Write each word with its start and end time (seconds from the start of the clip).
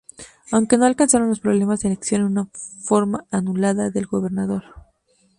Aunque 0.51 0.79
no 0.79 0.85
alcanzaron 0.87 1.29
los 1.29 1.41
problemas 1.41 1.79
de 1.81 1.89
elección 1.89 2.21
en 2.21 2.27
una 2.31 2.45
forma 2.83 3.27
anulada 3.29 3.91
del 3.91 4.07
gobernador. 4.07 4.63